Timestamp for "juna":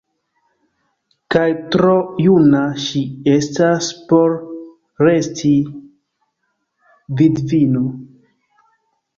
2.27-2.61